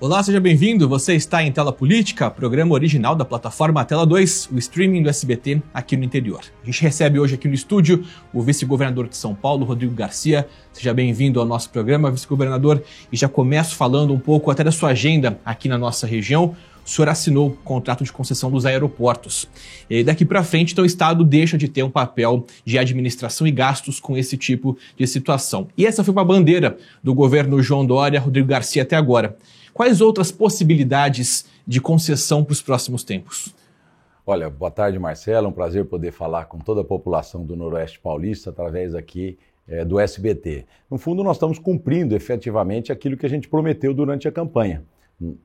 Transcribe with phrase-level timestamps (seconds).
[0.00, 0.88] Olá, seja bem-vindo.
[0.88, 5.60] Você está em Tela Política, programa original da plataforma Tela 2, o streaming do SBT
[5.74, 6.40] aqui no interior.
[6.62, 10.46] A gente recebe hoje aqui no estúdio o vice-governador de São Paulo, Rodrigo Garcia.
[10.72, 12.80] Seja bem-vindo ao nosso programa, vice-governador,
[13.12, 16.54] e já começo falando um pouco até da sua agenda aqui na nossa região.
[16.86, 19.48] O senhor assinou o contrato de concessão dos aeroportos.
[19.90, 23.50] E daqui para frente, então, o Estado deixa de ter um papel de administração e
[23.50, 25.66] gastos com esse tipo de situação.
[25.76, 29.36] E essa foi uma bandeira do governo João Dória, Rodrigo Garcia até agora.
[29.78, 33.54] Quais outras possibilidades de concessão para os próximos tempos?
[34.26, 35.46] Olha, boa tarde, Marcelo.
[35.46, 39.38] É um prazer poder falar com toda a população do Noroeste Paulista através aqui
[39.68, 40.66] é, do SBT.
[40.90, 44.82] No fundo, nós estamos cumprindo efetivamente aquilo que a gente prometeu durante a campanha.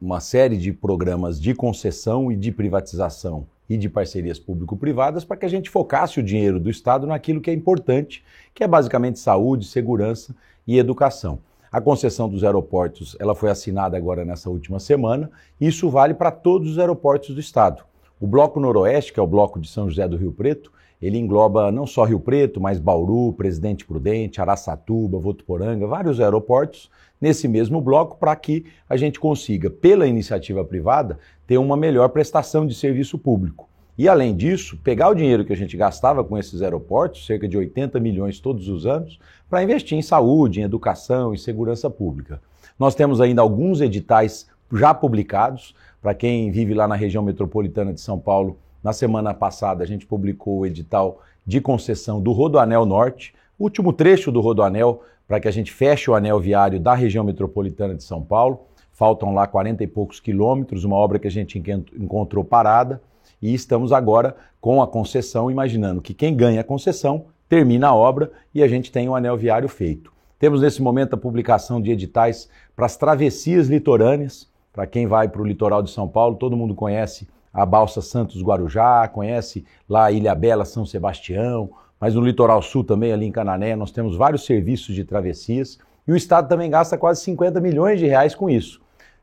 [0.01, 5.45] Uma série de programas de concessão e de privatização e de parcerias público-privadas para que
[5.45, 9.67] a gente focasse o dinheiro do Estado naquilo que é importante, que é basicamente saúde,
[9.67, 10.35] segurança
[10.65, 11.37] e educação.
[11.73, 16.29] A concessão dos aeroportos ela foi assinada agora nessa última semana e isso vale para
[16.29, 17.83] todos os aeroportos do estado.
[18.21, 21.71] O Bloco Noroeste, que é o bloco de São José do Rio Preto, ele engloba
[21.71, 28.17] não só Rio Preto, mas Bauru, Presidente Prudente, Araçatuba, Votuporanga, vários aeroportos nesse mesmo bloco
[28.19, 33.67] para que a gente consiga, pela iniciativa privada, ter uma melhor prestação de serviço público.
[33.95, 37.55] E além disso, pegar o dinheiro que a gente gastava com esses aeroportos, cerca de
[37.55, 39.19] 80 milhões todos os anos,
[39.53, 42.41] para investir em saúde, em educação, em segurança pública.
[42.79, 45.75] Nós temos ainda alguns editais já publicados.
[46.01, 50.07] Para quem vive lá na região metropolitana de São Paulo, na semana passada a gente
[50.07, 55.51] publicou o edital de concessão do Rodoanel Norte, último trecho do Rodoanel para que a
[55.51, 58.61] gente feche o anel viário da região metropolitana de São Paulo.
[58.91, 61.61] Faltam lá 40 e poucos quilômetros, uma obra que a gente
[61.95, 62.99] encontrou parada
[63.39, 68.31] e estamos agora com a concessão, imaginando que quem ganha a concessão termina a obra
[68.51, 70.11] e a gente tem o anel viário feito.
[70.39, 74.49] Temos nesse momento a publicação de editais para as travessias litorâneas.
[74.73, 78.41] Para quem vai para o litoral de São Paulo, todo mundo conhece a Balsa Santos
[78.41, 81.69] Guarujá, conhece lá a Ilha Bela São Sebastião,
[81.99, 86.11] mas no litoral sul também, ali em Canané, nós temos vários serviços de travessias e
[86.11, 88.81] o Estado também gasta quase 50 milhões de reais com isso.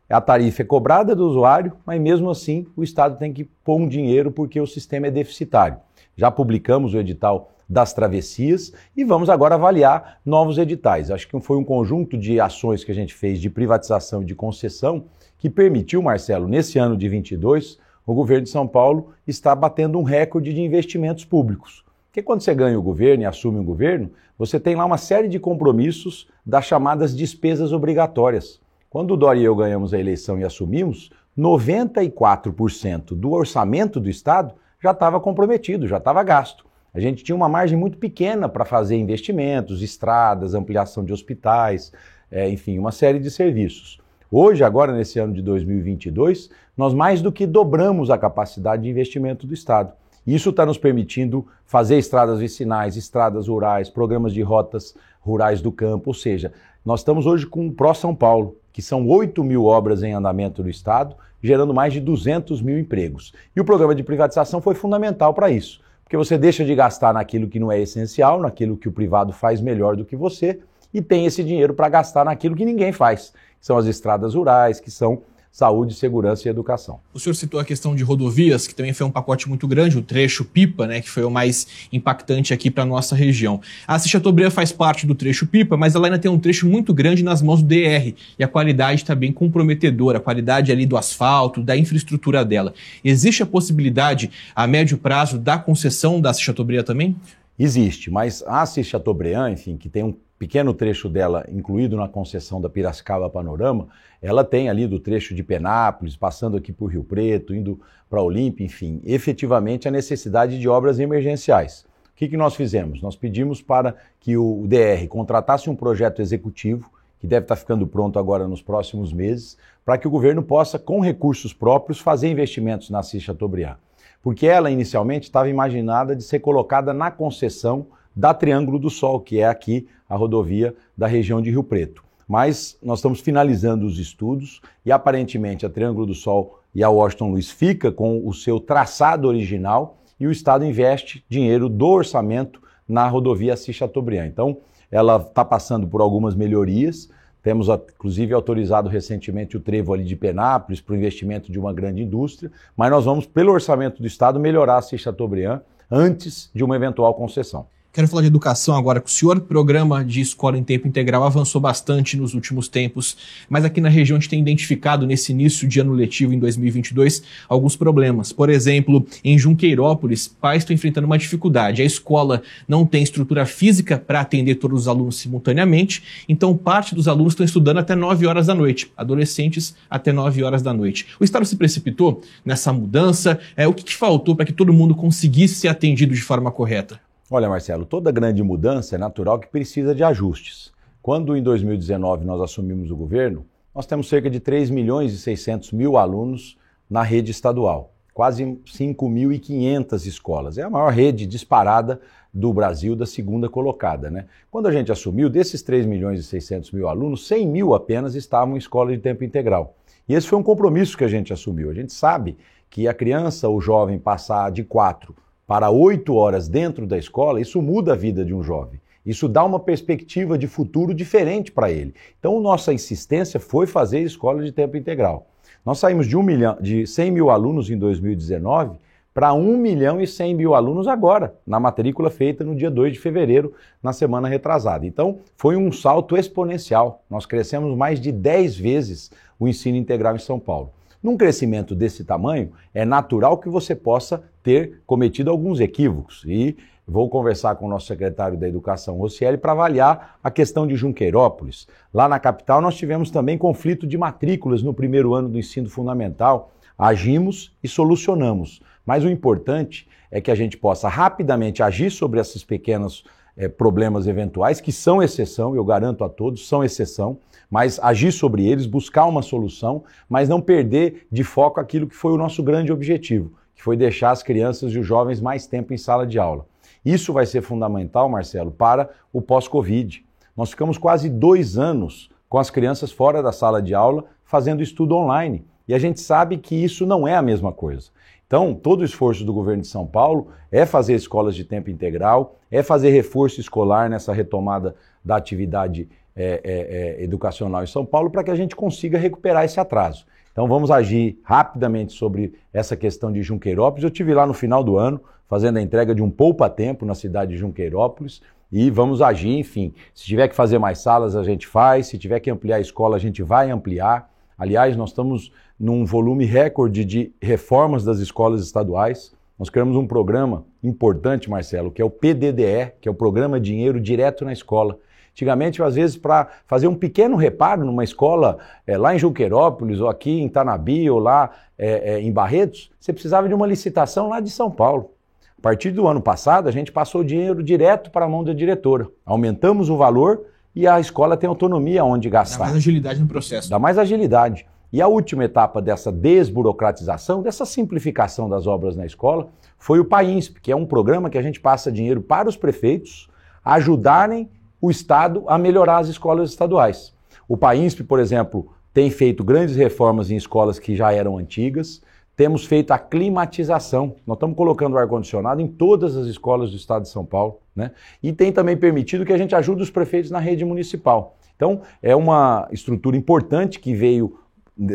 [0.09, 3.89] A tarifa é cobrada do usuário, mas mesmo assim o Estado tem que pôr um
[3.89, 5.79] dinheiro porque o sistema é deficitário.
[6.17, 11.09] Já publicamos o edital das travessias e vamos agora avaliar novos editais.
[11.09, 14.35] Acho que foi um conjunto de ações que a gente fez de privatização e de
[14.35, 15.05] concessão
[15.39, 20.03] que permitiu, Marcelo, nesse ano de 22, o governo de São Paulo está batendo um
[20.03, 21.85] recorde de investimentos públicos.
[22.09, 25.29] Porque quando você ganha o governo e assume o governo, você tem lá uma série
[25.29, 28.61] de compromissos das chamadas despesas obrigatórias.
[28.91, 34.55] Quando o Dória e eu ganhamos a eleição e assumimos, 94% do orçamento do Estado
[34.83, 36.70] já estava comprometido, já estava gasto.
[36.93, 41.93] A gente tinha uma margem muito pequena para fazer investimentos, estradas, ampliação de hospitais,
[42.31, 44.01] é, enfim, uma série de serviços.
[44.31, 49.47] Hoje, agora nesse ano de 2022, nós mais do que dobramos a capacidade de investimento
[49.47, 49.93] do Estado.
[50.27, 56.11] Isso está nos permitindo fazer estradas vicinais, estradas rurais, programas de rotas rurais do campo,
[56.11, 56.53] ou seja,
[56.85, 60.63] nós estamos hoje com o Pró São Paulo, que são 8 mil obras em andamento
[60.63, 63.33] no Estado, gerando mais de 200 mil empregos.
[63.55, 67.47] E o programa de privatização foi fundamental para isso, porque você deixa de gastar naquilo
[67.47, 70.59] que não é essencial, naquilo que o privado faz melhor do que você,
[70.93, 74.81] e tem esse dinheiro para gastar naquilo que ninguém faz, que são as estradas rurais,
[74.81, 75.23] que são
[75.53, 77.01] saúde, segurança e educação.
[77.13, 80.03] O senhor citou a questão de rodovias, que também foi um pacote muito grande, o
[80.03, 83.61] trecho Pipa, né, que foi o mais impactante aqui para a nossa região.
[83.87, 87.25] A Chateaubriand faz parte do trecho Pipa, mas ela ainda tem um trecho muito grande
[87.25, 91.63] nas mãos do DR, e a qualidade está bem comprometedora, a qualidade ali do asfalto,
[91.63, 92.73] da infraestrutura dela.
[93.05, 97.17] Existe a possibilidade, a médio prazo, da concessão da Chateaubriand também?
[97.63, 102.59] Existe, mas a Assis Chateaubriand, enfim, que tem um pequeno trecho dela incluído na concessão
[102.59, 103.89] da Piracicaba Panorama,
[104.23, 107.79] ela tem ali do trecho de Penápolis, passando aqui por Rio Preto, indo
[108.09, 111.83] para Olímpia, enfim, efetivamente a necessidade de obras emergenciais.
[112.15, 113.03] O que, que nós fizemos?
[113.03, 118.19] Nós pedimos para que o DR contratasse um projeto executivo, que deve estar ficando pronto
[118.19, 123.01] agora nos próximos meses, para que o governo possa, com recursos próprios, fazer investimentos na
[123.01, 123.77] Assis Chateaubriand
[124.23, 129.39] porque ela inicialmente estava imaginada de ser colocada na concessão da Triângulo do Sol, que
[129.39, 132.05] é aqui a rodovia da região de Rio Preto.
[132.29, 137.31] Mas nós estamos finalizando os estudos e aparentemente a Triângulo do Sol e a Washington
[137.31, 143.09] Luiz fica com o seu traçado original e o Estado investe dinheiro do orçamento na
[143.09, 144.27] rodovia Assis Chateaubriand.
[144.27, 144.59] Então,
[144.91, 147.09] ela está passando por algumas melhorias,
[147.43, 152.03] temos, inclusive, autorizado recentemente o trevo ali de Penápolis para o investimento de uma grande
[152.03, 155.61] indústria, mas nós vamos, pelo orçamento do Estado, melhorar a Assis Chateaubriand
[155.91, 157.67] antes de uma eventual concessão.
[157.93, 159.41] Quero falar de educação agora com o senhor.
[159.41, 163.17] Programa de escola em tempo integral avançou bastante nos últimos tempos,
[163.49, 167.21] mas aqui na região a gente tem identificado nesse início de ano letivo em 2022
[167.49, 168.33] alguns problemas.
[168.33, 171.83] Por exemplo, em Junqueirópolis, pais estão enfrentando uma dificuldade.
[171.83, 177.09] A escola não tem estrutura física para atender todos os alunos simultaneamente, então parte dos
[177.09, 181.09] alunos estão estudando até 9 horas da noite, adolescentes até 9 horas da noite.
[181.19, 183.41] O Estado se precipitou nessa mudança?
[183.57, 187.01] É, o que, que faltou para que todo mundo conseguisse ser atendido de forma correta?
[187.33, 190.73] Olha, Marcelo, toda grande mudança é natural que precisa de ajustes.
[191.01, 195.71] Quando em 2019 nós assumimos o governo, nós temos cerca de 3 milhões e 600
[195.71, 196.59] mil alunos
[196.91, 200.59] na rede estadual, quase 5.500 escolas.
[200.59, 202.01] É a maior rede disparada
[202.35, 204.11] do Brasil, da segunda colocada.
[204.11, 204.27] Né?
[204.51, 208.57] Quando a gente assumiu, desses 3 milhões e 600 mil alunos, 100 mil apenas estavam
[208.57, 209.77] em escola de tempo integral.
[210.09, 211.71] E esse foi um compromisso que a gente assumiu.
[211.71, 212.37] A gente sabe
[212.69, 215.15] que a criança, o jovem, passar de 4
[215.51, 218.81] para oito horas dentro da escola, isso muda a vida de um jovem.
[219.05, 221.93] Isso dá uma perspectiva de futuro diferente para ele.
[222.21, 225.27] Então, nossa insistência foi fazer escola de tempo integral.
[225.67, 228.79] Nós saímos de, um milhão, de 100 mil alunos em 2019
[229.13, 233.01] para 1 milhão e 100 mil alunos agora, na matrícula feita no dia 2 de
[233.01, 233.53] fevereiro,
[233.83, 234.87] na semana retrasada.
[234.87, 237.03] Então, foi um salto exponencial.
[237.11, 240.71] Nós crescemos mais de 10 vezes o ensino integral em São Paulo.
[241.03, 246.23] Num crescimento desse tamanho, é natural que você possa ter cometido alguns equívocos.
[246.27, 246.57] E
[246.87, 251.67] vou conversar com o nosso secretário da Educação, Rocieli, para avaliar a questão de Junqueirópolis.
[251.93, 256.53] Lá na capital, nós tivemos também conflito de matrículas no primeiro ano do ensino fundamental.
[256.77, 258.61] Agimos e solucionamos.
[258.85, 263.05] Mas o importante é que a gente possa rapidamente agir sobre esses pequenos
[263.41, 267.17] é, problemas eventuais, que são exceção, eu garanto a todos, são exceção,
[267.51, 272.13] mas agir sobre eles, buscar uma solução, mas não perder de foco aquilo que foi
[272.13, 275.79] o nosso grande objetivo, que foi deixar as crianças e os jovens mais tempo em
[275.79, 276.45] sala de aula.
[276.85, 280.05] Isso vai ser fundamental, Marcelo, para o pós-Covid.
[280.37, 284.95] Nós ficamos quase dois anos com as crianças fora da sala de aula fazendo estudo
[284.95, 285.47] online.
[285.67, 287.91] E a gente sabe que isso não é a mesma coisa.
[288.31, 292.37] Então, todo o esforço do governo de São Paulo é fazer escolas de tempo integral,
[292.49, 298.09] é fazer reforço escolar nessa retomada da atividade é, é, é, educacional em São Paulo
[298.09, 300.07] para que a gente consiga recuperar esse atraso.
[300.31, 303.83] Então vamos agir rapidamente sobre essa questão de Junqueirópolis.
[303.83, 307.33] Eu tive lá no final do ano fazendo a entrega de um poupa-tempo na cidade
[307.33, 308.23] de Junqueirópolis
[308.53, 309.75] e vamos agir, enfim.
[309.93, 311.89] Se tiver que fazer mais salas, a gente faz.
[311.89, 314.09] Se tiver que ampliar a escola, a gente vai ampliar.
[314.39, 319.13] Aliás, nós estamos num volume recorde de reformas das escolas estaduais.
[319.39, 323.79] Nós criamos um programa importante, Marcelo, que é o PDDE, que é o Programa Dinheiro
[323.79, 324.79] Direto na Escola
[325.13, 329.89] Antigamente, às vezes, para fazer um pequeno reparo numa escola é, lá em Juqueirópolis, ou
[329.89, 334.21] aqui em Tanabi, ou lá é, é, em Barretos, você precisava de uma licitação lá
[334.21, 334.93] de São Paulo.
[335.39, 338.33] A partir do ano passado, a gente passou o dinheiro direto para a mão da
[338.33, 338.87] diretora.
[339.05, 340.23] Aumentamos o valor
[340.55, 342.39] e a escola tem autonomia onde gastar.
[342.39, 343.51] Dá mais agilidade no processo.
[343.51, 344.47] Dá mais agilidade.
[344.73, 349.29] E a última etapa dessa desburocratização, dessa simplificação das obras na escola,
[349.59, 353.09] foi o PAINSP, que é um programa que a gente passa dinheiro para os prefeitos
[353.45, 354.29] ajudarem
[354.61, 356.95] o Estado a melhorar as escolas estaduais.
[357.27, 361.83] O PAINSP, por exemplo, tem feito grandes reformas em escolas que já eram antigas.
[362.17, 363.97] Temos feito a climatização.
[364.07, 367.39] Nós estamos colocando ar-condicionado em todas as escolas do estado de São Paulo.
[367.57, 367.73] Né?
[368.03, 371.17] E tem também permitido que a gente ajude os prefeitos na rede municipal.
[371.35, 374.19] Então, é uma estrutura importante que veio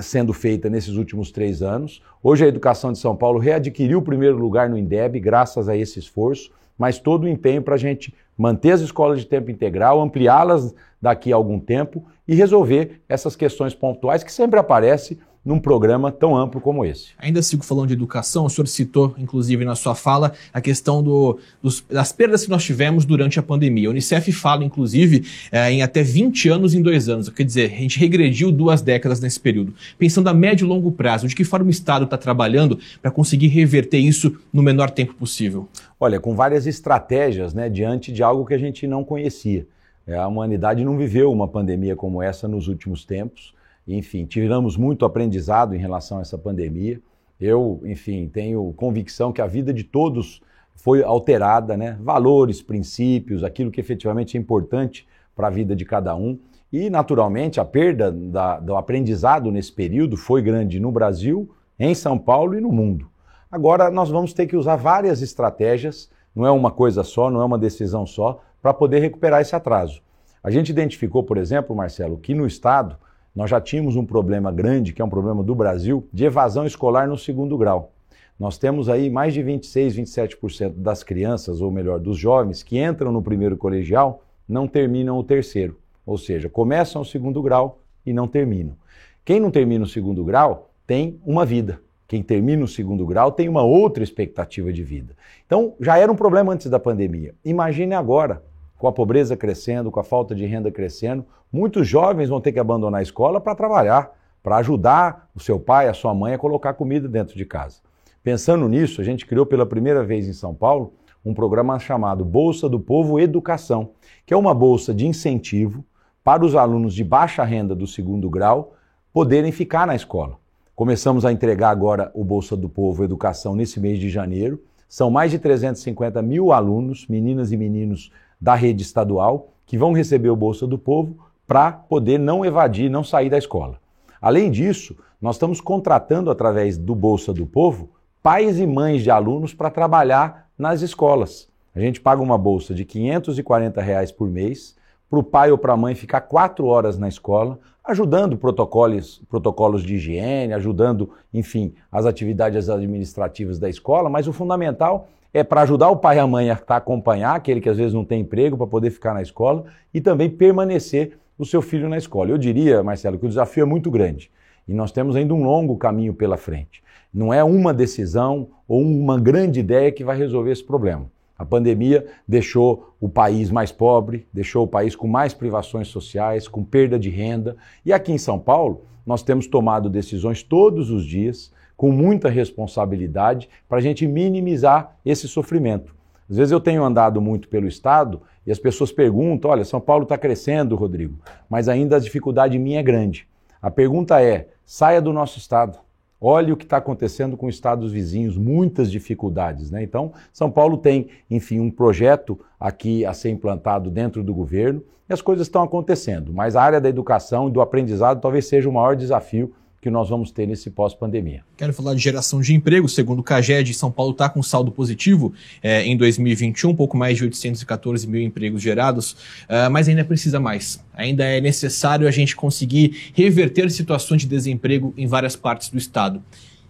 [0.01, 2.01] sendo feita nesses últimos três anos.
[2.23, 5.99] Hoje, a educação de São Paulo readquiriu o primeiro lugar no INDEB, graças a esse
[5.99, 10.75] esforço mas todo o empenho para a gente manter as escolas de tempo integral, ampliá-las
[11.01, 16.35] daqui a algum tempo e resolver essas questões pontuais que sempre aparecem num programa tão
[16.35, 17.09] amplo como esse.
[17.19, 21.37] Ainda sigo falando de educação, o senhor citou, inclusive, na sua fala, a questão do,
[21.61, 23.87] dos, das perdas que nós tivemos durante a pandemia.
[23.87, 27.29] A Unicef fala, inclusive, é, em até 20 anos em dois anos.
[27.29, 29.75] Quer dizer, a gente regrediu duas décadas nesse período.
[29.99, 33.47] Pensando a médio e longo prazo, de que forma o Estado está trabalhando para conseguir
[33.47, 35.67] reverter isso no menor tempo possível?
[35.99, 39.67] Olha, com várias estratégias, né, diante de algo que a gente não conhecia.
[40.07, 43.54] É, a humanidade não viveu uma pandemia como essa nos últimos tempos.
[43.87, 46.99] Enfim, tiramos muito aprendizado em relação a essa pandemia.
[47.39, 50.41] Eu, enfim, tenho convicção que a vida de todos
[50.75, 51.97] foi alterada, né?
[52.01, 56.39] Valores, princípios, aquilo que efetivamente é importante para a vida de cada um.
[56.71, 61.49] E, naturalmente, a perda da, do aprendizado nesse período foi grande no Brasil,
[61.79, 63.09] em São Paulo e no mundo.
[63.51, 67.45] Agora, nós vamos ter que usar várias estratégias, não é uma coisa só, não é
[67.45, 70.01] uma decisão só, para poder recuperar esse atraso.
[70.43, 72.97] A gente identificou, por exemplo, Marcelo, que no Estado
[73.35, 77.07] nós já tínhamos um problema grande, que é um problema do Brasil, de evasão escolar
[77.07, 77.91] no segundo grau.
[78.39, 83.11] Nós temos aí mais de 26, 27% das crianças, ou melhor, dos jovens que entram
[83.11, 85.77] no primeiro colegial, não terminam o terceiro.
[86.05, 88.75] Ou seja, começam o segundo grau e não terminam.
[89.23, 91.79] Quem não termina o segundo grau tem uma vida.
[92.07, 95.15] Quem termina o segundo grau tem uma outra expectativa de vida.
[95.45, 97.33] Então, já era um problema antes da pandemia.
[97.43, 98.43] Imagine agora,
[98.85, 102.59] com a pobreza crescendo, com a falta de renda crescendo, muitos jovens vão ter que
[102.59, 104.11] abandonar a escola para trabalhar,
[104.43, 107.79] para ajudar o seu pai, a sua mãe a colocar comida dentro de casa.
[108.23, 110.93] Pensando nisso, a gente criou pela primeira vez em São Paulo
[111.25, 113.89] um programa chamado Bolsa do Povo Educação,
[114.23, 115.83] que é uma bolsa de incentivo
[116.23, 118.75] para os alunos de baixa renda do segundo grau
[119.11, 120.37] poderem ficar na escola.
[120.75, 124.61] Começamos a entregar agora o Bolsa do Povo Educação nesse mês de janeiro.
[124.87, 128.11] São mais de 350 mil alunos, meninas e meninos
[128.45, 133.03] da rede estadual, que vão receber o Bolsa do Povo para poder não evadir, não
[133.03, 133.79] sair da escola.
[134.21, 137.89] Além disso, nós estamos contratando através do Bolsa do Povo
[138.21, 141.49] pais e mães de alunos para trabalhar nas escolas.
[141.75, 144.75] A gente paga uma bolsa de 540 reais por mês
[145.09, 149.81] para o pai ou para a mãe ficar quatro horas na escola, ajudando protocolos, protocolos
[149.81, 155.89] de higiene, ajudando, enfim, as atividades administrativas da escola, mas o fundamental é para ajudar
[155.89, 158.67] o pai e a mãe a acompanhar aquele que às vezes não tem emprego para
[158.67, 162.29] poder ficar na escola e também permanecer o seu filho na escola.
[162.29, 164.31] Eu diria, Marcelo, que o desafio é muito grande
[164.65, 166.81] e nós temos ainda um longo caminho pela frente.
[167.13, 171.11] Não é uma decisão ou uma grande ideia que vai resolver esse problema.
[171.37, 176.63] A pandemia deixou o país mais pobre, deixou o país com mais privações sociais, com
[176.63, 177.57] perda de renda.
[177.85, 183.49] E aqui em São Paulo, nós temos tomado decisões todos os dias, com muita responsabilidade,
[183.67, 185.95] para a gente minimizar esse sofrimento.
[186.29, 190.03] Às vezes eu tenho andado muito pelo Estado e as pessoas perguntam: olha, São Paulo
[190.03, 193.27] está crescendo, Rodrigo, mas ainda a dificuldade minha é grande.
[193.61, 195.77] A pergunta é: saia do nosso Estado.
[196.19, 199.69] Olhe o que está acontecendo com estados vizinhos, muitas dificuldades.
[199.69, 199.83] Né?
[199.83, 205.13] Então, São Paulo tem, enfim, um projeto aqui a ser implantado dentro do governo e
[205.13, 206.33] as coisas estão acontecendo.
[206.33, 209.53] Mas a área da educação e do aprendizado talvez seja o maior desafio
[209.85, 211.43] que nós vamos ter nesse pós-pandemia.
[211.55, 212.89] Quero falar de geração de emprego.
[212.89, 217.17] Segundo o CAGED, São Paulo está com saldo positivo é, em 2021, um pouco mais
[217.17, 220.83] de 814 mil empregos gerados, uh, mas ainda precisa mais.
[220.91, 226.19] Ainda é necessário a gente conseguir reverter situações de desemprego em várias partes do estado.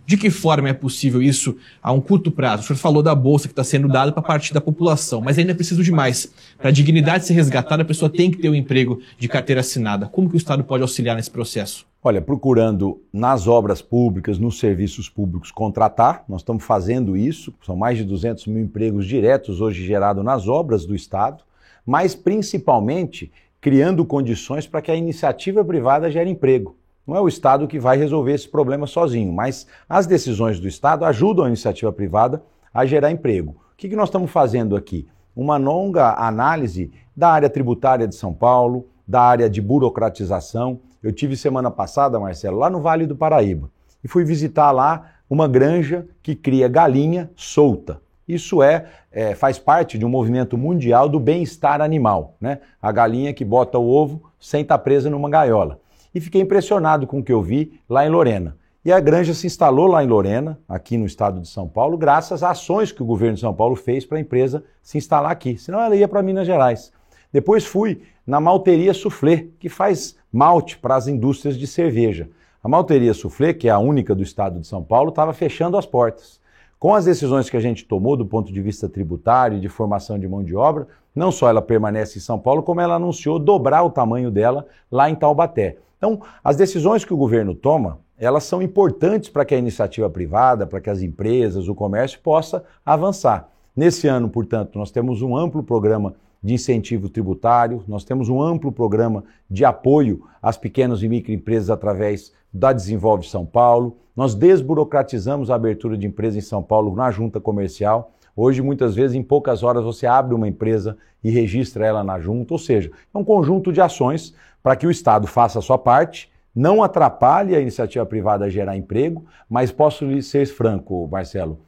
[0.05, 2.61] De que forma é possível isso a um curto prazo?
[2.61, 5.51] O senhor falou da bolsa que está sendo dada para parte da população, mas ainda
[5.51, 6.31] é preciso de mais.
[6.59, 10.05] Para a dignidade ser resgatada, a pessoa tem que ter um emprego de carteira assinada.
[10.05, 11.87] Como que o Estado pode auxiliar nesse processo?
[12.03, 17.97] Olha, procurando nas obras públicas, nos serviços públicos, contratar, nós estamos fazendo isso, são mais
[17.97, 21.43] de 200 mil empregos diretos hoje gerados nas obras do Estado,
[21.83, 26.75] mas principalmente criando condições para que a iniciativa privada gere emprego.
[27.05, 31.05] Não é o Estado que vai resolver esse problema sozinho, mas as decisões do Estado
[31.05, 32.43] ajudam a iniciativa privada
[32.73, 33.51] a gerar emprego.
[33.73, 35.07] O que, nós estamos fazendo aqui?
[35.35, 41.37] Uma longa análise da área tributária de São Paulo, da área de burocratização eu tive
[41.37, 43.69] semana passada, Marcelo, lá no Vale do Paraíba
[44.03, 48.01] e fui visitar lá uma granja que cria galinha solta.
[48.27, 52.57] Isso é, é faz parte de um movimento mundial do bem-estar animal, né?
[52.81, 55.79] A galinha que bota o ovo sem estar presa numa gaiola.
[56.15, 58.55] E fiquei impressionado com o que eu vi lá em Lorena.
[58.85, 62.41] E a granja se instalou lá em Lorena, aqui no estado de São Paulo, graças
[62.41, 65.57] a ações que o governo de São Paulo fez para a empresa se instalar aqui.
[65.57, 66.93] Senão ela ia para Minas Gerais.
[67.33, 72.29] Depois fui na malteria Soufflé, que faz malte para as indústrias de cerveja.
[72.63, 75.85] A malteria Soufflé, que é a única do estado de São Paulo, estava fechando as
[75.85, 76.39] portas.
[76.79, 80.17] Com as decisões que a gente tomou do ponto de vista tributário e de formação
[80.17, 83.83] de mão de obra, não só ela permanece em São Paulo, como ela anunciou dobrar
[83.83, 85.77] o tamanho dela lá em Taubaté.
[85.97, 90.65] Então, as decisões que o governo toma, elas são importantes para que a iniciativa privada,
[90.65, 93.49] para que as empresas, o comércio possa avançar.
[93.75, 98.71] Nesse ano, portanto, nós temos um amplo programa de incentivo tributário, nós temos um amplo
[98.71, 103.97] programa de apoio às pequenas e microempresas através da Desenvolve São Paulo.
[104.15, 108.13] Nós desburocratizamos a abertura de empresa em São Paulo na junta comercial.
[108.35, 112.53] Hoje, muitas vezes, em poucas horas, você abre uma empresa e registra ela na junta.
[112.53, 116.29] Ou seja, é um conjunto de ações para que o Estado faça a sua parte,
[116.53, 121.59] não atrapalhe a iniciativa privada a gerar emprego, mas posso lhe ser franco, Marcelo,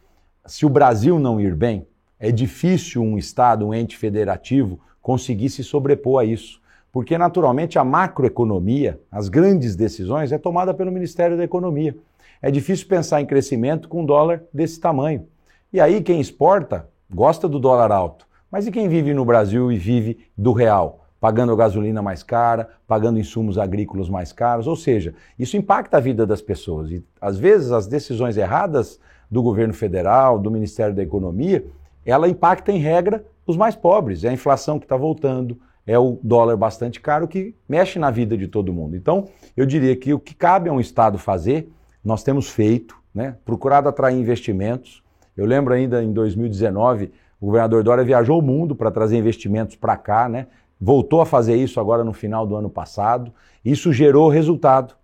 [0.45, 1.85] se o Brasil não ir bem,
[2.19, 6.61] é difícil um Estado, um ente federativo, conseguir se sobrepor a isso.
[6.91, 11.95] Porque, naturalmente, a macroeconomia, as grandes decisões, é tomada pelo Ministério da Economia.
[12.41, 15.27] É difícil pensar em crescimento com um dólar desse tamanho.
[15.71, 18.25] E aí, quem exporta gosta do dólar alto.
[18.49, 21.05] Mas e quem vive no Brasil e vive do real?
[21.19, 24.67] Pagando gasolina mais cara, pagando insumos agrícolas mais caros.
[24.67, 26.91] Ou seja, isso impacta a vida das pessoas.
[26.91, 31.65] E, às vezes, as decisões erradas do governo federal, do Ministério da Economia,
[32.05, 34.23] ela impacta em regra os mais pobres.
[34.23, 38.37] É a inflação que está voltando, é o dólar bastante caro que mexe na vida
[38.37, 38.95] de todo mundo.
[38.95, 41.69] Então, eu diria que o que cabe a um Estado fazer,
[42.03, 43.35] nós temos feito, né?
[43.43, 45.03] procurado atrair investimentos.
[45.37, 49.95] Eu lembro ainda em 2019, o governador Dória viajou o mundo para trazer investimentos para
[49.95, 50.47] cá, né?
[50.79, 53.31] voltou a fazer isso agora no final do ano passado.
[53.63, 54.95] Isso gerou resultado.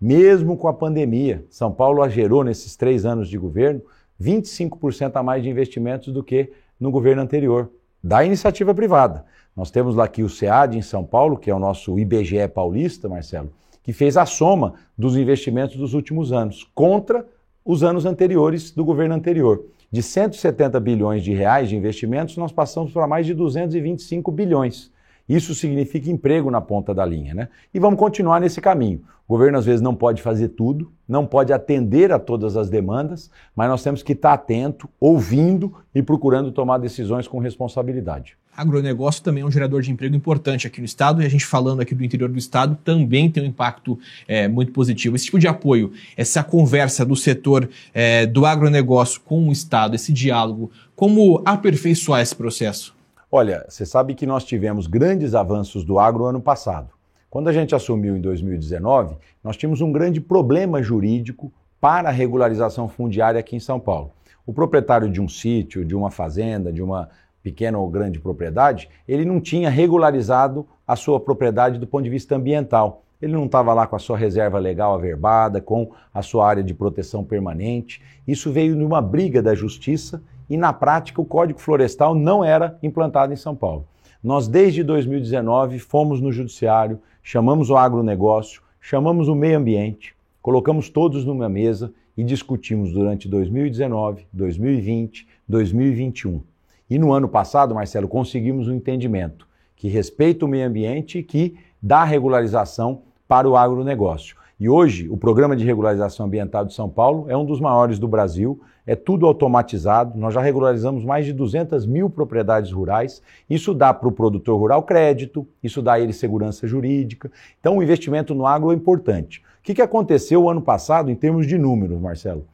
[0.00, 3.82] Mesmo com a pandemia, São Paulo gerou nesses três anos de governo
[4.20, 7.70] 25% a mais de investimentos do que no governo anterior,
[8.02, 9.24] da iniciativa privada.
[9.56, 13.08] Nós temos lá aqui o SEAD em São Paulo, que é o nosso IBGE paulista,
[13.08, 17.26] Marcelo, que fez a soma dos investimentos dos últimos anos contra
[17.64, 19.64] os anos anteriores do governo anterior.
[19.92, 24.91] De 170 bilhões de reais de investimentos, nós passamos para mais de 225 bilhões.
[25.32, 27.48] Isso significa emprego na ponta da linha, né?
[27.72, 29.00] E vamos continuar nesse caminho.
[29.26, 33.30] O governo às vezes não pode fazer tudo, não pode atender a todas as demandas,
[33.56, 38.36] mas nós temos que estar atento, ouvindo e procurando tomar decisões com responsabilidade.
[38.54, 41.80] Agronegócio também é um gerador de emprego importante aqui no estado e a gente falando
[41.80, 43.98] aqui do interior do estado também tem um impacto
[44.28, 45.16] é, muito positivo.
[45.16, 50.12] Esse tipo de apoio, essa conversa do setor é, do agronegócio com o estado, esse
[50.12, 52.94] diálogo, como aperfeiçoar esse processo?
[53.34, 56.90] Olha, você sabe que nós tivemos grandes avanços do agro ano passado.
[57.30, 62.90] Quando a gente assumiu em 2019, nós tínhamos um grande problema jurídico para a regularização
[62.90, 64.10] fundiária aqui em São Paulo.
[64.44, 67.08] O proprietário de um sítio, de uma fazenda, de uma
[67.42, 72.36] pequena ou grande propriedade, ele não tinha regularizado a sua propriedade do ponto de vista
[72.36, 73.02] ambiental.
[73.18, 76.74] Ele não estava lá com a sua reserva legal averbada, com a sua área de
[76.74, 78.02] proteção permanente.
[78.28, 80.22] Isso veio de uma briga da justiça
[80.52, 83.86] e na prática o Código Florestal não era implantado em São Paulo.
[84.22, 91.24] Nós, desde 2019, fomos no Judiciário, chamamos o agronegócio, chamamos o meio ambiente, colocamos todos
[91.24, 96.42] numa mesa e discutimos durante 2019, 2020, 2021.
[96.90, 101.56] E no ano passado, Marcelo, conseguimos um entendimento que respeita o meio ambiente e que
[101.80, 104.36] dá regularização para o agronegócio.
[104.62, 108.06] E hoje, o Programa de Regularização Ambiental de São Paulo é um dos maiores do
[108.06, 110.16] Brasil, é tudo automatizado.
[110.16, 113.20] Nós já regularizamos mais de 200 mil propriedades rurais.
[113.50, 117.28] Isso dá para o produtor rural crédito, isso dá a ele segurança jurídica.
[117.58, 119.42] Então, o investimento no agro é importante.
[119.58, 122.46] O que, que aconteceu ano passado em termos de números, Marcelo?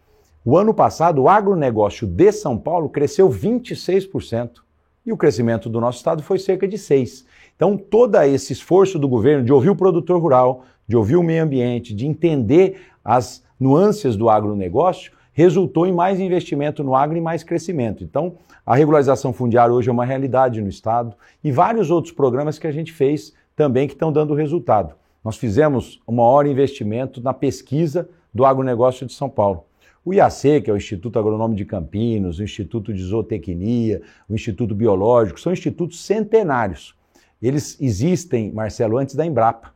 [0.42, 4.62] O ano passado, o agronegócio de São Paulo cresceu 26%.
[5.04, 7.26] E o crescimento do nosso estado foi cerca de 6%.
[7.54, 11.44] Então, todo esse esforço do governo de ouvir o produtor rural, de ouvir o meio
[11.44, 17.44] ambiente, de entender as nuances do agronegócio, resultou em mais investimento no agro e mais
[17.44, 18.02] crescimento.
[18.02, 18.34] Então,
[18.66, 22.72] a regularização fundiária hoje é uma realidade no Estado e vários outros programas que a
[22.72, 24.94] gente fez também que estão dando resultado.
[25.24, 29.64] Nós fizemos um maior investimento na pesquisa do agronegócio de São Paulo.
[30.04, 34.74] O IAC, que é o Instituto Agronômico de Campinos, o Instituto de Zootecnia, o Instituto
[34.74, 36.94] Biológico, são institutos centenários.
[37.42, 39.72] Eles existem, Marcelo, antes da Embrapa.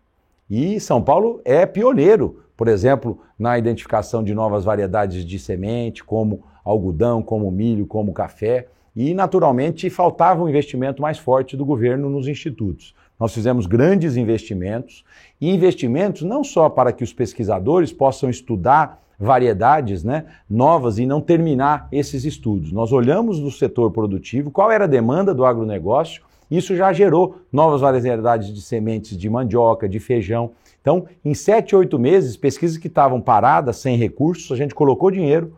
[0.54, 6.42] E São Paulo é pioneiro, por exemplo, na identificação de novas variedades de semente, como
[6.62, 8.68] algodão, como milho, como café.
[8.94, 12.94] E, naturalmente, faltava um investimento mais forte do governo nos institutos.
[13.18, 15.06] Nós fizemos grandes investimentos,
[15.40, 21.22] e investimentos não só para que os pesquisadores possam estudar variedades né, novas e não
[21.22, 22.72] terminar esses estudos.
[22.72, 26.22] Nós olhamos no setor produtivo qual era a demanda do agronegócio
[26.56, 30.52] isso já gerou novas variedades de sementes de mandioca, de feijão.
[30.80, 35.54] Então, em sete, oito meses, pesquisas que estavam paradas, sem recursos, a gente colocou dinheiro,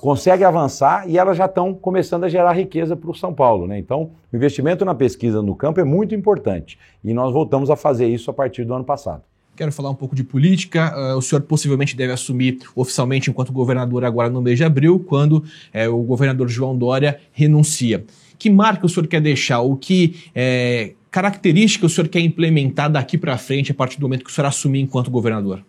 [0.00, 3.66] consegue avançar e elas já estão começando a gerar riqueza para o São Paulo.
[3.66, 3.78] Né?
[3.78, 8.06] Então, o investimento na pesquisa no campo é muito importante e nós voltamos a fazer
[8.06, 9.22] isso a partir do ano passado.
[9.56, 10.94] Quero falar um pouco de política.
[10.96, 15.34] Uh, o senhor possivelmente deve assumir oficialmente enquanto governador agora no mês de abril, quando
[15.34, 18.04] uh, o governador João Dória renuncia.
[18.38, 19.60] Que marca o senhor quer deixar?
[19.60, 24.24] O que é, característica o senhor quer implementar daqui para frente a partir do momento
[24.24, 25.62] que o senhor assumir enquanto governador?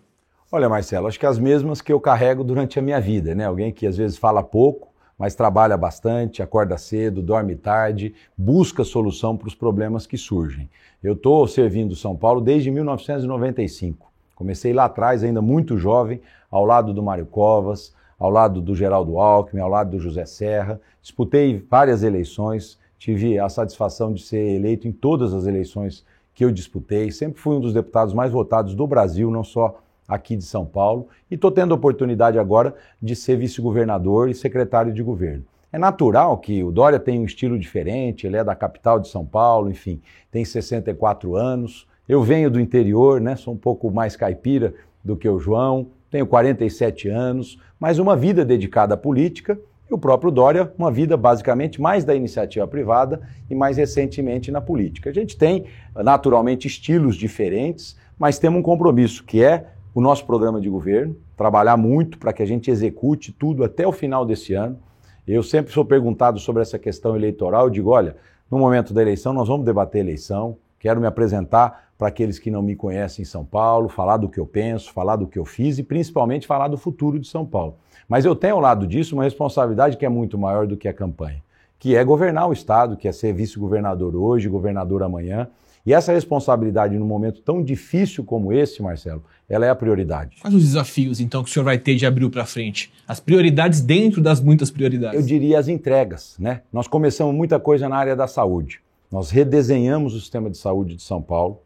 [0.50, 3.46] Olha, Marcelo, acho que as mesmas que eu carrego durante a minha vida, né?
[3.46, 4.91] Alguém que às vezes fala pouco,
[5.22, 10.68] mas trabalha bastante, acorda cedo, dorme tarde, busca solução para os problemas que surgem.
[11.00, 14.10] Eu estou servindo São Paulo desde 1995.
[14.34, 19.16] Comecei lá atrás, ainda muito jovem, ao lado do Mário Covas, ao lado do Geraldo
[19.16, 20.80] Alckmin, ao lado do José Serra.
[21.00, 26.04] Disputei várias eleições, tive a satisfação de ser eleito em todas as eleições
[26.34, 27.12] que eu disputei.
[27.12, 29.78] Sempre fui um dos deputados mais votados do Brasil, não só
[30.14, 31.08] aqui de São Paulo.
[31.30, 35.44] E estou tendo a oportunidade agora de ser vice-governador e secretário de governo.
[35.72, 39.24] É natural que o Dória tem um estilo diferente, ele é da capital de São
[39.24, 41.86] Paulo, enfim, tem 64 anos.
[42.06, 43.36] Eu venho do interior, né?
[43.36, 48.44] Sou um pouco mais caipira do que o João, tenho 47 anos, mas uma vida
[48.44, 49.58] dedicada à política
[49.90, 54.60] e o próprio Dória, uma vida basicamente mais da iniciativa privada e mais recentemente na
[54.60, 55.08] política.
[55.08, 60.60] A gente tem, naturalmente, estilos diferentes, mas temos um compromisso, que é o nosso programa
[60.60, 64.78] de governo, trabalhar muito para que a gente execute tudo até o final desse ano.
[65.26, 68.16] Eu sempre sou perguntado sobre essa questão eleitoral, eu digo, olha,
[68.50, 72.50] no momento da eleição nós vamos debater a eleição, quero me apresentar para aqueles que
[72.50, 75.44] não me conhecem em São Paulo, falar do que eu penso, falar do que eu
[75.44, 77.76] fiz e principalmente falar do futuro de São Paulo.
[78.08, 80.92] Mas eu tenho ao lado disso uma responsabilidade que é muito maior do que a
[80.92, 81.40] campanha,
[81.78, 85.48] que é governar o Estado, que é ser vice-governador hoje, governador amanhã.
[85.84, 90.36] E essa responsabilidade, num momento tão difícil como esse, Marcelo, ela é a prioridade.
[90.40, 92.92] Quais os desafios, então, que o senhor vai ter de abril para frente?
[93.06, 95.18] As prioridades dentro das muitas prioridades?
[95.18, 96.62] Eu diria as entregas, né?
[96.72, 98.80] Nós começamos muita coisa na área da saúde.
[99.10, 101.60] Nós redesenhamos o sistema de saúde de São Paulo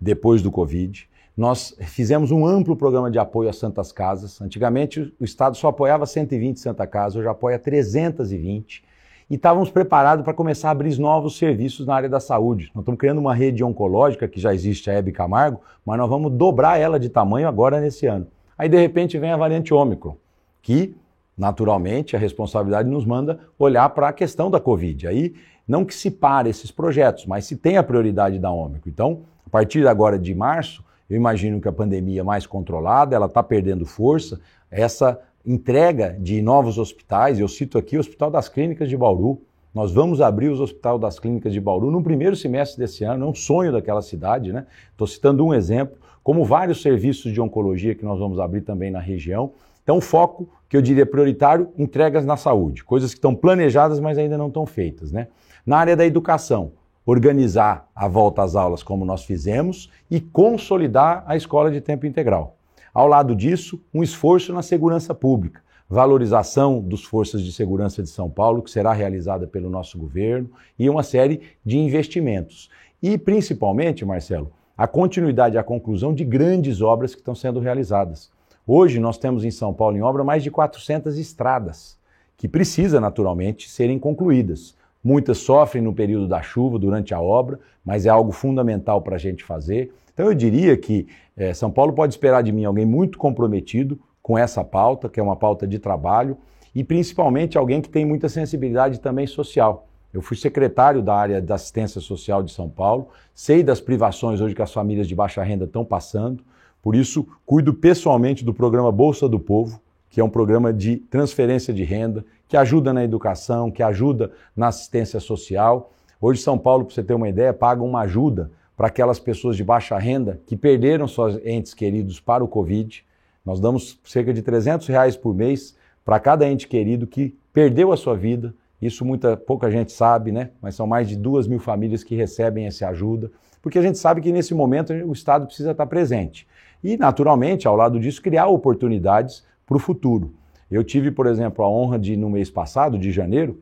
[0.00, 1.08] depois do Covid.
[1.36, 4.40] Nós fizemos um amplo programa de apoio às Santas Casas.
[4.40, 8.82] Antigamente o Estado só apoiava 120 Santa Casas, hoje apoia 320.
[9.28, 12.70] E estávamos preparados para começar a abrir novos serviços na área da saúde.
[12.72, 16.30] Nós estamos criando uma rede oncológica, que já existe, a Hebe Camargo, mas nós vamos
[16.30, 18.28] dobrar ela de tamanho agora nesse ano.
[18.56, 20.14] Aí, de repente, vem a variante Ômicron,
[20.62, 20.94] que,
[21.36, 25.08] naturalmente, a responsabilidade nos manda olhar para a questão da Covid.
[25.08, 25.34] Aí,
[25.66, 28.88] não que se pare esses projetos, mas se tem a prioridade da Ômicron.
[28.88, 33.42] Então, a partir agora de março, eu imagino que a pandemia mais controlada, ela está
[33.42, 34.40] perdendo força.
[34.70, 39.40] Essa entrega de novos hospitais, eu cito aqui o Hospital das Clínicas de Bauru.
[39.72, 43.28] Nós vamos abrir o Hospital das Clínicas de Bauru no primeiro semestre desse ano, é
[43.28, 44.66] um sonho daquela cidade, né?
[44.90, 48.98] Estou citando um exemplo, como vários serviços de oncologia que nós vamos abrir também na
[48.98, 49.52] região.
[49.84, 54.36] Então, foco que eu diria prioritário, entregas na saúde, coisas que estão planejadas, mas ainda
[54.36, 55.28] não estão feitas, né?
[55.64, 56.72] Na área da educação,
[57.04, 62.55] organizar a volta às aulas como nós fizemos e consolidar a escola de tempo integral.
[62.96, 68.30] Ao lado disso, um esforço na segurança pública, valorização dos forças de segurança de São
[68.30, 72.70] Paulo, que será realizada pelo nosso governo, e uma série de investimentos.
[73.02, 78.30] E, principalmente, Marcelo, a continuidade e a conclusão de grandes obras que estão sendo realizadas.
[78.66, 81.98] Hoje nós temos em São Paulo em obra mais de 400 estradas,
[82.34, 84.74] que precisa naturalmente serem concluídas.
[85.06, 89.18] Muitas sofrem no período da chuva, durante a obra, mas é algo fundamental para a
[89.18, 89.94] gente fazer.
[90.12, 94.36] Então eu diria que é, São Paulo pode esperar de mim alguém muito comprometido com
[94.36, 96.36] essa pauta, que é uma pauta de trabalho,
[96.74, 99.86] e principalmente alguém que tem muita sensibilidade também social.
[100.12, 104.56] Eu fui secretário da área da assistência social de São Paulo, sei das privações hoje
[104.56, 106.42] que as famílias de baixa renda estão passando,
[106.82, 111.72] por isso cuido pessoalmente do programa Bolsa do Povo, que é um programa de transferência
[111.72, 115.92] de renda, que ajuda na educação, que ajuda na assistência social.
[116.20, 119.64] Hoje, São Paulo, para você ter uma ideia, paga uma ajuda para aquelas pessoas de
[119.64, 123.04] baixa renda que perderam seus entes queridos para o Covid.
[123.44, 127.96] Nós damos cerca de 300 reais por mês para cada ente querido que perdeu a
[127.96, 128.54] sua vida.
[128.80, 130.50] Isso muita pouca gente sabe, né?
[130.60, 133.30] Mas são mais de duas mil famílias que recebem essa ajuda,
[133.62, 136.46] porque a gente sabe que nesse momento o Estado precisa estar presente.
[136.84, 140.34] E, naturalmente, ao lado disso, criar oportunidades para o futuro.
[140.70, 143.60] Eu tive, por exemplo, a honra de, no mês passado, de janeiro,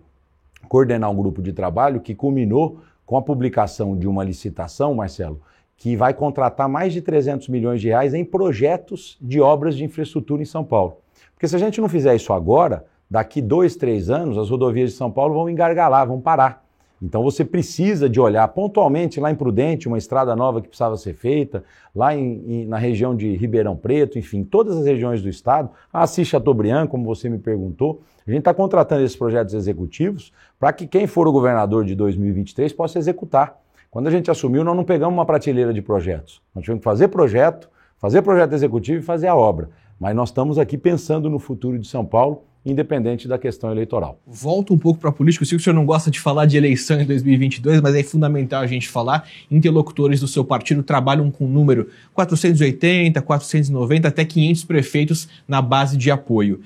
[0.69, 5.41] coordenar um grupo de trabalho que culminou com a publicação de uma licitação, Marcelo,
[5.77, 10.43] que vai contratar mais de 300 milhões de reais em projetos de obras de infraestrutura
[10.43, 10.99] em São Paulo.
[11.35, 14.97] Porque se a gente não fizer isso agora, daqui dois, três anos, as rodovias de
[14.97, 16.64] São Paulo vão engargalar, vão parar.
[17.05, 21.13] Então você precisa de olhar pontualmente lá em Prudente, uma estrada nova que precisava ser
[21.13, 21.63] feita,
[21.95, 26.27] lá em, em, na região de Ribeirão Preto, enfim, todas as regiões do estado, Assis
[26.27, 31.07] Chateaubriand, como você me perguntou, a gente está contratando esses projetos executivos para que quem
[31.07, 33.61] for o governador de 2023 possa executar.
[33.91, 36.41] Quando a gente assumiu, nós não pegamos uma prateleira de projetos.
[36.55, 39.69] Nós tivemos que fazer projeto, fazer projeto executivo e fazer a obra.
[40.01, 44.19] Mas nós estamos aqui pensando no futuro de São Paulo independente da questão eleitoral.
[44.27, 45.43] Volto um pouco para a política.
[45.43, 48.03] Eu sei que o senhor não gosta de falar de eleição em 2022, mas é
[48.03, 49.29] fundamental a gente falar.
[49.51, 55.97] Interlocutores do seu partido trabalham com o número 480, 490, até 500 prefeitos na base
[55.97, 56.61] de apoio.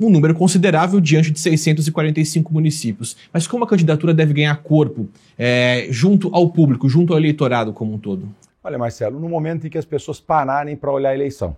[0.00, 3.16] Um número considerável diante de 645 municípios.
[3.32, 7.94] Mas como a candidatura deve ganhar corpo é, junto ao público, junto ao eleitorado como
[7.94, 8.28] um todo?
[8.62, 11.56] Olha, Marcelo, no momento em que as pessoas pararem para olhar a eleição,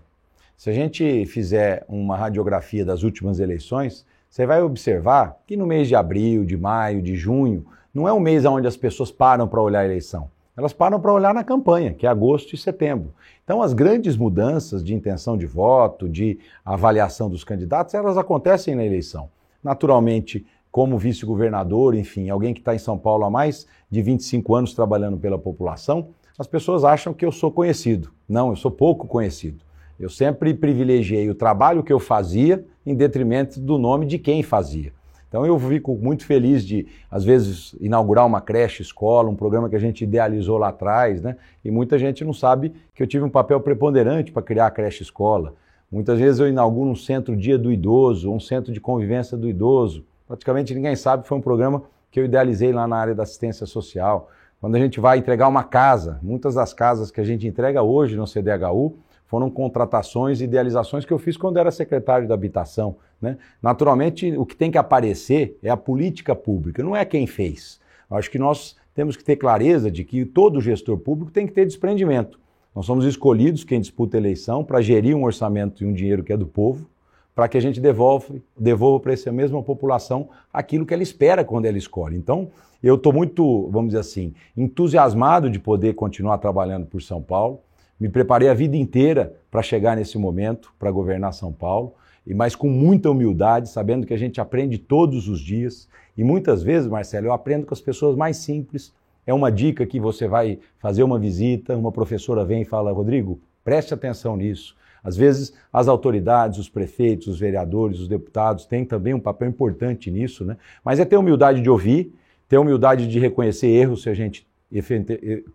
[0.60, 5.88] se a gente fizer uma radiografia das últimas eleições, você vai observar que no mês
[5.88, 9.62] de abril, de maio, de junho, não é um mês onde as pessoas param para
[9.62, 10.28] olhar a eleição.
[10.54, 13.14] Elas param para olhar na campanha, que é agosto e setembro.
[13.42, 18.84] Então, as grandes mudanças de intenção de voto, de avaliação dos candidatos, elas acontecem na
[18.84, 19.30] eleição.
[19.64, 24.74] Naturalmente, como vice-governador, enfim, alguém que está em São Paulo há mais de 25 anos
[24.74, 28.10] trabalhando pela população, as pessoas acham que eu sou conhecido.
[28.28, 29.69] Não, eu sou pouco conhecido.
[30.00, 34.94] Eu sempre privilegiei o trabalho que eu fazia em detrimento do nome de quem fazia.
[35.28, 39.76] Então eu fico muito feliz de, às vezes, inaugurar uma creche escola, um programa que
[39.76, 41.36] a gente idealizou lá atrás, né?
[41.62, 45.02] E muita gente não sabe que eu tive um papel preponderante para criar a creche
[45.02, 45.54] escola.
[45.92, 50.02] Muitas vezes eu inauguro um centro dia do idoso, um centro de convivência do idoso.
[50.26, 54.30] Praticamente ninguém sabe, foi um programa que eu idealizei lá na área da assistência social.
[54.60, 58.16] Quando a gente vai entregar uma casa, muitas das casas que a gente entrega hoje
[58.16, 58.96] no CDHU
[59.30, 62.96] foram contratações e idealizações que eu fiz quando era secretário da habitação.
[63.22, 63.38] Né?
[63.62, 67.80] Naturalmente, o que tem que aparecer é a política pública, não é quem fez.
[68.10, 71.52] Eu acho que nós temos que ter clareza de que todo gestor público tem que
[71.52, 72.40] ter desprendimento.
[72.74, 76.32] Nós somos escolhidos, quem disputa a eleição, para gerir um orçamento e um dinheiro que
[76.32, 76.90] é do povo,
[77.32, 81.66] para que a gente devolve, devolva para essa mesma população aquilo que ela espera quando
[81.66, 82.16] ela escolhe.
[82.16, 82.48] Então,
[82.82, 87.60] eu estou muito, vamos dizer assim, entusiasmado de poder continuar trabalhando por São Paulo.
[88.00, 91.92] Me preparei a vida inteira para chegar nesse momento, para governar São Paulo,
[92.26, 95.86] e mas com muita humildade, sabendo que a gente aprende todos os dias.
[96.16, 98.92] E muitas vezes, Marcelo, eu aprendo com as pessoas mais simples.
[99.26, 103.38] É uma dica que você vai fazer uma visita, uma professora vem e fala: Rodrigo,
[103.62, 104.74] preste atenção nisso.
[105.02, 110.10] Às vezes, as autoridades, os prefeitos, os vereadores, os deputados têm também um papel importante
[110.10, 110.56] nisso, né?
[110.84, 112.14] Mas é ter humildade de ouvir,
[112.48, 114.46] ter humildade de reconhecer erros se a gente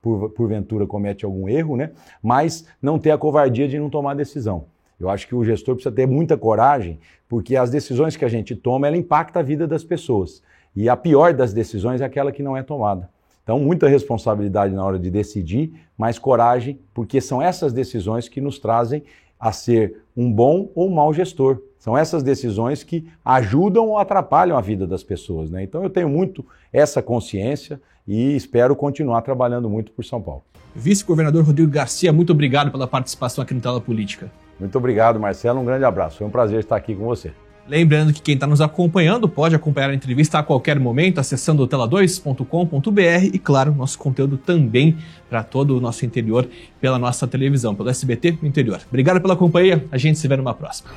[0.02, 1.92] por, porventura comete algum erro, né?
[2.22, 4.66] mas não ter a covardia de não tomar decisão.
[5.00, 8.56] Eu acho que o gestor precisa ter muita coragem, porque as decisões que a gente
[8.56, 10.42] toma, ela impacta a vida das pessoas.
[10.76, 13.10] E a pior das decisões é aquela que não é tomada.
[13.44, 18.58] Então, muita responsabilidade na hora de decidir, mas coragem, porque são essas decisões que nos
[18.58, 19.04] trazem
[19.40, 21.62] a ser um bom ou um mau gestor.
[21.78, 25.52] São essas decisões que ajudam ou atrapalham a vida das pessoas.
[25.52, 25.64] Né?
[25.64, 30.44] Então eu tenho muito essa consciência e espero continuar trabalhando muito por São Paulo.
[30.76, 34.32] Vice-governador Rodrigo Garcia, muito obrigado pela participação aqui no Tela Política.
[34.60, 35.60] Muito obrigado, Marcelo.
[35.60, 36.18] Um grande abraço.
[36.18, 37.32] Foi um prazer estar aqui com você.
[37.68, 43.26] Lembrando que quem está nos acompanhando pode acompanhar a entrevista a qualquer momento acessando tela2.com.br
[43.34, 44.98] e, claro, nosso conteúdo também
[45.30, 46.48] para todo o nosso interior
[46.80, 48.80] pela nossa televisão, pelo SBT interior.
[48.88, 50.90] Obrigado pela companhia, a gente se vê numa próxima.